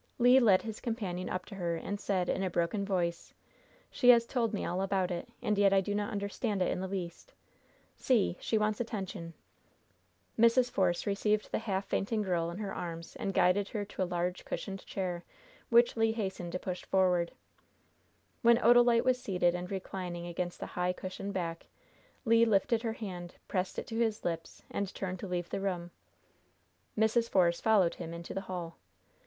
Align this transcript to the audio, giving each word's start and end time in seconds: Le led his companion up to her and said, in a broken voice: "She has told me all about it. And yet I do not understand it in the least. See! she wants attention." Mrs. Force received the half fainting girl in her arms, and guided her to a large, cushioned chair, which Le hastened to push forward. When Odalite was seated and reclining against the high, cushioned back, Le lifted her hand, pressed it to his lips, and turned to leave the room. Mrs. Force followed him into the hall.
Le 0.17 0.39
led 0.39 0.63
his 0.63 0.79
companion 0.81 1.29
up 1.29 1.45
to 1.45 1.53
her 1.53 1.75
and 1.75 1.99
said, 1.99 2.27
in 2.27 2.41
a 2.41 2.49
broken 2.49 2.83
voice: 2.83 3.35
"She 3.91 4.09
has 4.09 4.25
told 4.25 4.51
me 4.51 4.65
all 4.65 4.81
about 4.81 5.11
it. 5.11 5.29
And 5.43 5.55
yet 5.59 5.73
I 5.73 5.79
do 5.79 5.93
not 5.93 6.11
understand 6.11 6.59
it 6.63 6.71
in 6.71 6.79
the 6.79 6.87
least. 6.87 7.33
See! 7.97 8.35
she 8.41 8.57
wants 8.57 8.79
attention." 8.79 9.35
Mrs. 10.39 10.71
Force 10.71 11.05
received 11.05 11.51
the 11.51 11.59
half 11.59 11.85
fainting 11.85 12.23
girl 12.23 12.49
in 12.49 12.57
her 12.57 12.73
arms, 12.73 13.15
and 13.17 13.31
guided 13.31 13.69
her 13.69 13.85
to 13.85 14.01
a 14.01 14.05
large, 14.09 14.43
cushioned 14.43 14.83
chair, 14.87 15.23
which 15.69 15.95
Le 15.95 16.07
hastened 16.11 16.53
to 16.53 16.57
push 16.57 16.83
forward. 16.83 17.31
When 18.41 18.57
Odalite 18.57 19.05
was 19.05 19.21
seated 19.21 19.53
and 19.53 19.69
reclining 19.69 20.25
against 20.25 20.59
the 20.59 20.65
high, 20.73 20.93
cushioned 20.93 21.33
back, 21.35 21.67
Le 22.25 22.43
lifted 22.43 22.81
her 22.81 22.93
hand, 22.93 23.35
pressed 23.47 23.77
it 23.77 23.85
to 23.85 23.99
his 23.99 24.25
lips, 24.25 24.63
and 24.71 24.91
turned 24.95 25.19
to 25.19 25.27
leave 25.27 25.51
the 25.51 25.61
room. 25.61 25.91
Mrs. 26.97 27.29
Force 27.29 27.61
followed 27.61 27.93
him 28.01 28.15
into 28.15 28.33
the 28.33 28.41
hall. 28.49 28.79